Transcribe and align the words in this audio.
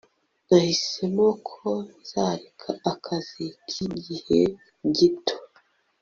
Nahisemo 0.47 1.27
ko 1.47 1.69
nzareka 1.99 2.69
akazi 2.91 3.45
kigihe 3.69 4.39
gito 4.95 5.35